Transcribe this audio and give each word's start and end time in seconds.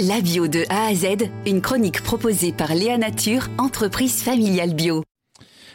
La 0.00 0.20
bio 0.20 0.48
de 0.48 0.64
A 0.70 0.86
à 0.86 0.94
Z, 0.94 1.30
une 1.46 1.60
chronique 1.60 2.02
proposée 2.02 2.50
par 2.50 2.74
Léa 2.74 2.98
Nature, 2.98 3.46
entreprise 3.58 4.24
familiale 4.24 4.74
bio. 4.74 5.04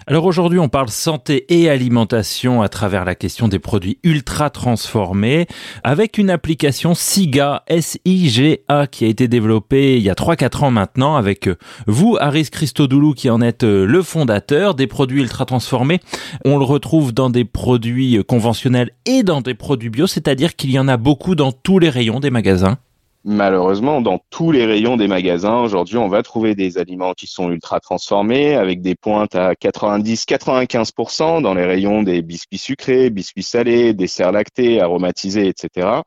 Alors 0.08 0.26
aujourd'hui, 0.26 0.60
on 0.60 0.68
parle 0.68 0.90
santé 0.90 1.46
et 1.48 1.70
alimentation 1.70 2.62
à 2.62 2.68
travers 2.68 3.06
la 3.06 3.16
question 3.16 3.48
des 3.48 3.60
produits 3.60 3.98
ultra 4.04 4.50
transformés 4.50 5.48
avec 5.86 6.18
une 6.18 6.30
application 6.30 6.96
SIGA, 6.96 7.64
S-I-G-A, 7.68 8.88
qui 8.88 9.06
a 9.06 9.08
été 9.08 9.30
développée 9.30 9.96
il 9.96 10.04
y 10.04 10.10
a 10.10 10.16
3-4 10.16 10.66
ans 10.66 10.72
maintenant 10.72 11.16
avec 11.16 11.50
vous, 11.88 12.18
Aris 12.20 12.50
Christodoulou, 12.52 13.14
qui 13.14 13.30
en 13.30 13.40
êtes 13.40 13.64
le 13.64 14.02
fondateur 14.02 14.76
des 14.76 14.88
produits 14.88 15.22
ultra 15.22 15.46
transformés. 15.46 16.02
On 16.44 16.58
le 16.58 16.66
retrouve 16.66 17.14
dans 17.14 17.30
des 17.30 17.46
produits 17.46 18.22
conventionnels 18.28 18.92
et 19.06 19.24
dans 19.24 19.40
des 19.40 19.54
produits 19.54 19.90
bio, 19.90 20.08
c'est-à-dire 20.08 20.58
qu'il 20.58 20.72
y 20.72 20.80
en 20.80 20.90
a 20.90 20.98
beaucoup 20.98 21.36
dans 21.36 21.54
tous 21.54 21.80
les 21.80 21.90
rayons 21.90 22.20
des 22.20 22.32
magasins. 22.32 22.80
Malheureusement, 23.26 24.00
dans 24.00 24.20
tous 24.30 24.52
les 24.52 24.66
rayons 24.66 24.96
des 24.96 25.10
magasins, 25.10 25.60
aujourd'hui, 25.60 25.98
on 25.98 26.08
va 26.08 26.24
trouver 26.24 26.56
des 26.56 26.78
aliments 26.78 27.14
qui 27.14 27.28
sont 27.28 27.52
ultra 27.52 27.82
transformés, 27.82 28.56
avec 28.56 28.82
des 28.82 28.96
pointes 28.96 29.36
à 29.36 29.54
90-95% 29.56 31.42
dans 31.42 31.54
les 31.54 31.66
rayons 31.66 32.02
des 32.02 32.22
biscuits 32.22 32.58
sucrés, 32.58 33.10
biscuits 33.10 33.44
salés, 33.44 33.94
desserts 33.94 34.32
lactés, 34.32 34.80
aromatisés, 34.80 35.48
etc. 35.48 36.02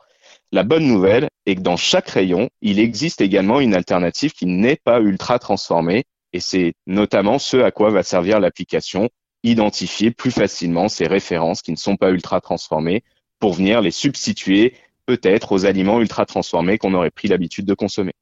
La 0.53 0.63
bonne 0.63 0.87
nouvelle 0.87 1.29
est 1.45 1.57
que 1.57 1.61
dans 1.61 1.77
chaque 1.77 2.09
rayon, 2.09 2.49
il 2.63 2.79
existe 2.79 3.21
également 3.21 3.61
une 3.61 3.75
alternative 3.75 4.33
qui 4.33 4.47
n'est 4.47 4.81
pas 4.83 5.01
ultra 5.01 5.39
transformée, 5.39 6.05
et 6.33 6.41
c'est 6.41 6.73
notamment 6.87 7.39
ce 7.39 7.59
à 7.59 7.71
quoi 7.71 7.91
va 7.91 8.03
servir 8.03 8.41
l'application, 8.41 9.11
identifier 9.43 10.13
plus 10.13 10.31
facilement 10.31 10.89
ces 10.89 11.07
références 11.07 11.61
qui 11.61 11.73
ne 11.73 11.77
sont 11.77 11.97
pas 11.97 12.11
ultra 12.11 12.41
transformées 12.41 13.03
pour 13.39 13.53
venir 13.53 13.83
les 13.83 13.91
substituer 13.91 14.75
peut-être 15.07 15.53
aux 15.53 15.67
aliments 15.67 16.01
ultra 16.01 16.27
transformés 16.27 16.79
qu'on 16.79 16.95
aurait 16.95 17.11
pris 17.11 17.29
l'habitude 17.29 17.67
de 17.67 17.75
consommer. 17.75 18.13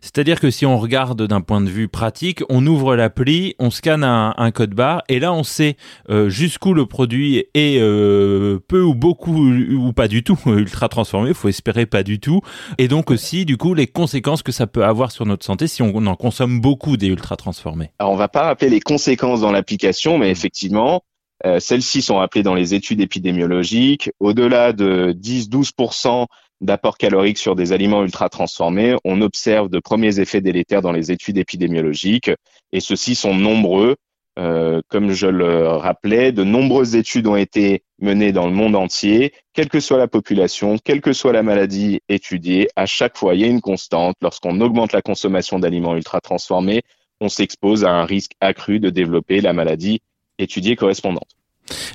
C'est-à-dire 0.00 0.40
que 0.40 0.50
si 0.50 0.66
on 0.66 0.78
regarde 0.78 1.26
d'un 1.26 1.40
point 1.40 1.60
de 1.60 1.68
vue 1.68 1.88
pratique, 1.88 2.42
on 2.48 2.66
ouvre 2.66 2.96
l'appli, 2.96 3.54
on 3.58 3.70
scanne 3.70 4.04
un, 4.04 4.50
code 4.52 4.74
barre 4.74 5.02
et 5.08 5.18
là 5.18 5.32
on 5.32 5.42
sait 5.42 5.76
euh, 6.10 6.28
jusqu'où 6.28 6.74
le 6.74 6.86
produit 6.86 7.44
est 7.54 7.80
euh, 7.80 8.60
peu 8.68 8.82
ou 8.82 8.94
beaucoup 8.94 9.48
ou 9.48 9.92
pas 9.92 10.06
du 10.06 10.22
tout 10.22 10.38
ultra 10.46 10.88
transformé, 10.88 11.30
il 11.30 11.34
faut 11.34 11.48
espérer 11.48 11.86
pas 11.86 12.02
du 12.02 12.20
tout, 12.20 12.40
et 12.78 12.86
donc 12.86 13.10
aussi 13.10 13.44
du 13.44 13.56
coup 13.56 13.74
les 13.74 13.86
conséquences 13.86 14.42
que 14.42 14.52
ça 14.52 14.66
peut 14.66 14.84
avoir 14.84 15.10
sur 15.10 15.26
notre 15.26 15.44
santé 15.44 15.66
si 15.66 15.82
on 15.82 15.94
en 16.06 16.16
consomme 16.16 16.60
beaucoup 16.60 16.96
des 16.96 17.08
ultra 17.08 17.36
transformés. 17.36 17.90
Alors 17.98 18.12
on 18.12 18.16
va 18.16 18.28
pas 18.28 18.44
rappeler 18.44 18.70
les 18.70 18.80
conséquences 18.80 19.40
dans 19.40 19.50
l'application, 19.50 20.18
mais 20.18 20.30
effectivement 20.30 21.02
euh, 21.44 21.60
celles-ci 21.60 22.00
sont 22.00 22.20
appelées 22.20 22.42
dans 22.42 22.54
les 22.54 22.74
études 22.74 23.00
épidémiologiques. 23.00 24.10
Au-delà 24.18 24.72
de 24.72 25.12
10-12% 25.12 26.26
d'apport 26.60 26.96
calorique 26.96 27.38
sur 27.38 27.54
des 27.54 27.72
aliments 27.72 28.02
ultra 28.02 28.28
transformés, 28.30 28.96
on 29.04 29.20
observe 29.20 29.68
de 29.68 29.78
premiers 29.78 30.20
effets 30.20 30.40
délétères 30.40 30.80
dans 30.80 30.92
les 30.92 31.12
études 31.12 31.36
épidémiologiques. 31.36 32.30
Et 32.72 32.80
ceux-ci 32.80 33.14
sont 33.14 33.34
nombreux. 33.34 33.96
Euh, 34.36 34.80
comme 34.88 35.12
je 35.12 35.28
le 35.28 35.68
rappelais, 35.68 36.32
de 36.32 36.42
nombreuses 36.42 36.96
études 36.96 37.26
ont 37.28 37.36
été 37.36 37.84
menées 38.00 38.32
dans 38.32 38.46
le 38.46 38.52
monde 38.52 38.74
entier, 38.74 39.32
quelle 39.52 39.68
que 39.68 39.78
soit 39.78 39.98
la 39.98 40.08
population, 40.08 40.76
quelle 40.82 41.00
que 41.00 41.12
soit 41.12 41.32
la 41.32 41.44
maladie 41.44 42.00
étudiée. 42.08 42.68
À 42.74 42.86
chaque 42.86 43.16
fois, 43.16 43.34
il 43.34 43.42
y 43.42 43.44
a 43.44 43.46
une 43.46 43.60
constante. 43.60 44.16
Lorsqu'on 44.22 44.60
augmente 44.60 44.92
la 44.92 45.02
consommation 45.02 45.60
d'aliments 45.60 45.94
ultra 45.94 46.20
transformés, 46.20 46.82
on 47.20 47.28
s'expose 47.28 47.84
à 47.84 47.90
un 47.90 48.04
risque 48.06 48.32
accru 48.40 48.80
de 48.80 48.90
développer 48.90 49.40
la 49.40 49.52
maladie 49.52 50.00
étudiée 50.38 50.76
correspondante. 50.76 51.28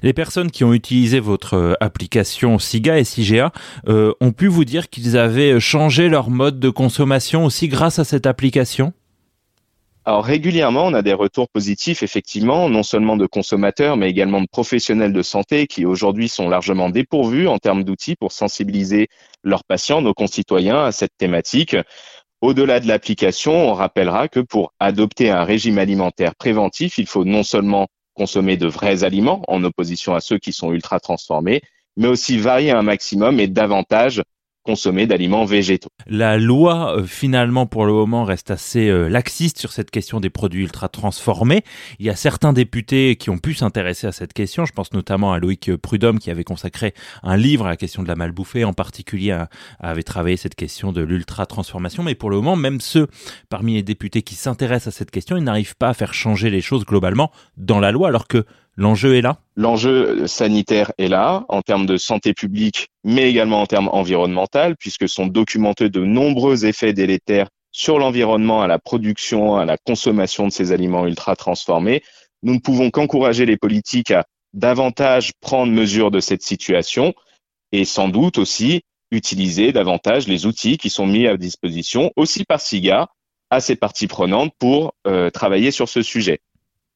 Les 0.01 0.13
personnes 0.13 0.49
qui 0.49 0.63
ont 0.63 0.73
utilisé 0.73 1.19
votre 1.19 1.53
euh, 1.55 1.73
application 1.79 2.57
SIGA 2.57 2.99
et 2.99 3.03
SIGA 3.03 3.51
euh, 3.87 4.13
ont 4.19 4.31
pu 4.31 4.47
vous 4.47 4.65
dire 4.65 4.89
qu'ils 4.89 5.17
avaient 5.17 5.59
changé 5.59 6.09
leur 6.09 6.29
mode 6.29 6.59
de 6.59 6.69
consommation 6.69 7.45
aussi 7.45 7.67
grâce 7.67 7.99
à 7.99 8.03
cette 8.03 8.25
application? 8.25 8.93
Alors 10.05 10.23
régulièrement, 10.25 10.87
on 10.87 10.95
a 10.95 11.03
des 11.03 11.13
retours 11.13 11.49
positifs, 11.49 12.01
effectivement, 12.01 12.67
non 12.67 12.81
seulement 12.81 13.15
de 13.15 13.27
consommateurs, 13.27 13.95
mais 13.95 14.09
également 14.09 14.41
de 14.41 14.47
professionnels 14.51 15.13
de 15.13 15.21
santé 15.21 15.67
qui 15.67 15.85
aujourd'hui 15.85 16.29
sont 16.29 16.49
largement 16.49 16.89
dépourvus 16.89 17.47
en 17.47 17.59
termes 17.59 17.83
d'outils 17.83 18.15
pour 18.15 18.31
sensibiliser 18.31 19.07
leurs 19.43 19.63
patients, 19.63 20.01
nos 20.01 20.15
concitoyens, 20.15 20.83
à 20.83 20.91
cette 20.91 21.15
thématique. 21.17 21.75
Au-delà 22.41 22.79
de 22.79 22.87
l'application, 22.87 23.69
on 23.69 23.73
rappellera 23.73 24.29
que 24.29 24.39
pour 24.39 24.73
adopter 24.79 25.29
un 25.29 25.43
régime 25.43 25.77
alimentaire 25.77 26.33
préventif, 26.33 26.97
il 26.97 27.05
faut 27.05 27.25
non 27.25 27.43
seulement 27.43 27.85
consommer 28.19 28.57
de 28.57 28.67
vrais 28.67 29.05
aliments 29.05 29.41
en 29.47 29.63
opposition 29.63 30.13
à 30.13 30.19
ceux 30.19 30.39
qui 30.39 30.51
sont 30.51 30.73
ultra 30.73 30.99
transformés, 30.99 31.61
mais 31.95 32.09
aussi 32.09 32.37
varier 32.37 32.71
un 32.71 32.81
maximum 32.81 33.39
et 33.39 33.47
davantage 33.47 34.21
consommer 34.63 35.07
d'aliments 35.07 35.45
végétaux. 35.45 35.89
La 36.07 36.37
loi, 36.37 36.97
euh, 36.97 37.03
finalement, 37.05 37.65
pour 37.65 37.85
le 37.85 37.93
moment, 37.93 38.23
reste 38.23 38.51
assez 38.51 38.89
euh, 38.89 39.07
laxiste 39.07 39.57
sur 39.57 39.71
cette 39.71 39.91
question 39.91 40.19
des 40.19 40.29
produits 40.29 40.63
ultra 40.63 40.89
transformés. 40.89 41.63
Il 41.99 42.05
y 42.05 42.09
a 42.09 42.15
certains 42.15 42.53
députés 42.53 43.15
qui 43.15 43.29
ont 43.29 43.37
pu 43.37 43.53
s'intéresser 43.53 44.07
à 44.07 44.11
cette 44.11 44.33
question. 44.33 44.65
Je 44.65 44.73
pense 44.73 44.93
notamment 44.93 45.33
à 45.33 45.39
Loïc 45.39 45.75
Prudhomme 45.77 46.19
qui 46.19 46.29
avait 46.29 46.43
consacré 46.43 46.93
un 47.23 47.37
livre 47.37 47.65
à 47.65 47.69
la 47.69 47.77
question 47.77 48.03
de 48.03 48.07
la 48.07 48.15
malbouffée, 48.15 48.63
en 48.63 48.73
particulier 48.73 49.37
avait 49.79 50.03
travaillé 50.03 50.37
cette 50.37 50.55
question 50.55 50.91
de 50.91 51.01
l'ultra 51.01 51.45
transformation. 51.45 52.03
Mais 52.03 52.15
pour 52.15 52.29
le 52.29 52.37
moment, 52.37 52.55
même 52.55 52.81
ceux 52.81 53.07
parmi 53.49 53.73
les 53.73 53.83
députés 53.83 54.21
qui 54.21 54.35
s'intéressent 54.35 54.93
à 54.93 54.97
cette 54.97 55.11
question, 55.11 55.37
ils 55.37 55.43
n'arrivent 55.43 55.75
pas 55.75 55.89
à 55.89 55.93
faire 55.93 56.13
changer 56.13 56.49
les 56.49 56.61
choses 56.61 56.85
globalement 56.85 57.31
dans 57.57 57.79
la 57.79 57.91
loi, 57.91 58.07
alors 58.07 58.27
que 58.27 58.45
L'enjeu 58.79 59.17
est 59.17 59.21
là? 59.21 59.39
L'enjeu 59.57 60.25
sanitaire 60.25 60.93
est 60.97 61.09
là 61.09 61.43
en 61.49 61.61
termes 61.61 61.85
de 61.85 61.97
santé 61.97 62.33
publique, 62.33 62.87
mais 63.03 63.29
également 63.29 63.61
en 63.61 63.65
termes 63.65 63.89
environnemental, 63.91 64.77
puisque 64.77 65.09
sont 65.09 65.27
documentés 65.27 65.89
de 65.89 65.99
nombreux 65.99 66.65
effets 66.65 66.93
délétères 66.93 67.49
sur 67.73 67.99
l'environnement, 67.99 68.61
à 68.61 68.67
la 68.67 68.79
production, 68.79 69.57
à 69.57 69.65
la 69.65 69.75
consommation 69.75 70.47
de 70.47 70.53
ces 70.53 70.71
aliments 70.71 71.05
ultra 71.05 71.35
transformés. 71.35 72.03
Nous 72.41 72.53
ne 72.53 72.59
pouvons 72.59 72.89
qu'encourager 72.89 73.45
les 73.45 73.57
politiques 73.57 74.11
à 74.11 74.23
davantage 74.53 75.33
prendre 75.41 75.73
mesure 75.73 76.09
de 76.09 76.21
cette 76.21 76.41
situation 76.41 77.13
et 77.73 77.83
sans 77.83 78.07
doute 78.07 78.37
aussi 78.37 78.83
utiliser 79.11 79.73
davantage 79.73 80.25
les 80.25 80.45
outils 80.45 80.77
qui 80.77 80.89
sont 80.89 81.05
mis 81.05 81.27
à 81.27 81.35
disposition 81.35 82.13
aussi 82.15 82.45
par 82.45 82.61
SIGA 82.61 83.09
à 83.49 83.59
ces 83.59 83.75
parties 83.75 84.07
prenantes 84.07 84.53
pour 84.57 84.93
euh, 85.05 85.29
travailler 85.31 85.71
sur 85.71 85.89
ce 85.89 86.01
sujet. 86.01 86.39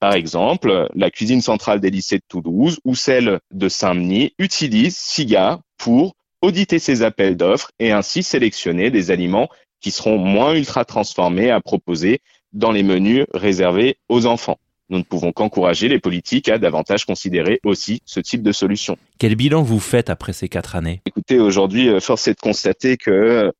Par 0.03 0.15
exemple, 0.15 0.89
la 0.95 1.09
cuisine 1.09 1.39
centrale 1.39 1.79
des 1.79 1.89
lycées 1.89 2.17
de 2.17 2.25
Toulouse 2.27 2.77
ou 2.83 2.93
celle 2.93 3.39
de 3.53 3.69
Saint-Denis 3.69 4.33
utilisent 4.37 4.97
SIGA 4.97 5.61
pour 5.77 6.17
auditer 6.41 6.77
ses 6.77 7.03
appels 7.03 7.37
d'offres 7.37 7.71
et 7.79 7.93
ainsi 7.93 8.21
sélectionner 8.21 8.91
des 8.91 9.11
aliments 9.11 9.47
qui 9.79 9.91
seront 9.91 10.17
moins 10.17 10.55
ultra 10.55 10.83
transformés 10.83 11.51
à 11.51 11.61
proposer 11.61 12.19
dans 12.51 12.73
les 12.73 12.83
menus 12.83 13.23
réservés 13.33 13.95
aux 14.09 14.25
enfants. 14.25 14.57
Nous 14.89 14.97
ne 14.97 15.03
pouvons 15.03 15.31
qu'encourager 15.31 15.87
les 15.87 15.99
politiques 15.99 16.49
à 16.49 16.57
davantage 16.57 17.05
considérer 17.05 17.61
aussi 17.63 18.01
ce 18.05 18.19
type 18.19 18.43
de 18.43 18.51
solution. 18.51 18.97
Quel 19.19 19.35
bilan 19.35 19.63
vous 19.63 19.79
faites 19.79 20.09
après 20.09 20.33
ces 20.33 20.49
quatre 20.49 20.75
années? 20.75 21.01
Aujourd'hui, 21.31 21.89
euh, 21.89 21.99
force 21.99 22.27
est 22.27 22.33
de 22.33 22.39
constater 22.39 22.97
que 22.97 23.51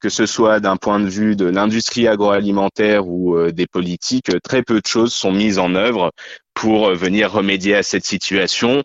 que 0.00 0.08
ce 0.10 0.26
soit 0.26 0.60
d'un 0.60 0.76
point 0.76 1.00
de 1.00 1.08
vue 1.08 1.34
de 1.34 1.46
l'industrie 1.46 2.08
agroalimentaire 2.08 3.08
ou 3.08 3.36
euh, 3.36 3.52
des 3.52 3.66
politiques, 3.66 4.30
très 4.42 4.62
peu 4.62 4.80
de 4.80 4.86
choses 4.86 5.14
sont 5.14 5.32
mises 5.32 5.58
en 5.58 5.74
œuvre 5.74 6.12
pour 6.52 6.88
euh, 6.88 6.94
venir 6.94 7.32
remédier 7.32 7.74
à 7.76 7.82
cette 7.82 8.04
situation. 8.04 8.82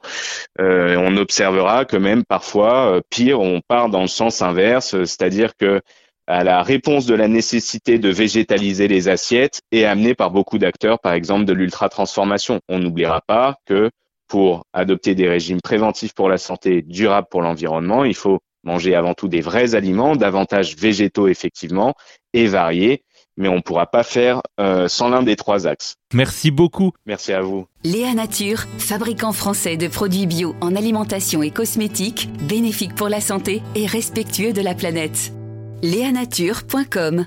on 0.58 1.18
observera 1.18 1.86
que 1.86 1.98
même 1.98 2.24
parfois, 2.26 3.02
pire, 3.10 3.42
on 3.42 3.62
part 3.68 3.90
dans 3.90 4.02
le 4.02 4.08
sens 4.08 4.42
inverse, 4.42 4.92
c'est-à-dire 4.92 5.52
que 5.58 5.82
la 6.28 6.62
réponse 6.64 7.06
de 7.06 7.16
la 7.16 7.28
nécessité 7.28 7.98
de 7.98 8.10
végétaliser 8.10 8.88
les 8.88 9.10
assiettes 9.10 9.62
est 9.72 9.86
amenée 9.86 10.16
par 10.16 10.32
beaucoup 10.32 10.60
d'acteurs, 10.60 11.00
par 11.00 11.14
exemple 11.14 11.46
de 11.46 11.54
l'ultra-transformation. 11.54 12.60
On 12.70 12.80
n'oubliera 12.80 13.22
pas 13.28 13.56
que 13.66 13.90
pour 14.30 14.64
adopter 14.72 15.16
des 15.16 15.28
régimes 15.28 15.60
préventifs 15.62 16.14
pour 16.14 16.30
la 16.30 16.38
santé, 16.38 16.82
durables 16.82 17.28
pour 17.30 17.42
l'environnement, 17.42 18.06
il 18.06 18.16
faut 18.16 18.40
manger 18.64 18.96
avant 18.96 19.14
tout 19.14 19.28
des 19.28 19.42
vrais 19.42 19.76
aliments, 19.76 20.16
davantage 20.16 20.78
végétaux 20.78 21.28
effectivement, 21.28 21.96
et 22.34 22.48
variés, 22.48 23.04
mais 23.38 23.48
on 23.48 23.56
ne 23.56 23.62
pourra 23.62 23.88
pas 23.88 24.04
faire 24.04 24.42
euh, 24.60 24.88
sans 24.88 25.10
l'un 25.10 25.24
des 25.24 25.36
trois 25.36 25.66
axes. 25.66 25.96
Merci 26.14 26.52
beaucoup. 26.52 26.92
Merci 27.06 27.34
à 27.34 27.42
vous. 27.42 27.66
Léa 27.84 28.14
Nature, 28.14 28.66
fabricant 28.78 29.32
français 29.32 29.78
de 29.78 29.88
produits 29.88 30.28
bio 30.28 30.56
en 30.62 30.76
alimentation 30.76 31.42
et 31.42 31.52
cosmétiques, 31.52 32.30
bénéfique 32.48 32.96
pour 32.96 33.10
la 33.10 33.22
santé 33.22 33.64
et 33.76 33.86
respectueux 33.86 34.54
de 34.54 34.62
la 34.62 34.76
planète. 34.76 35.34
Léanature.com 35.82 37.26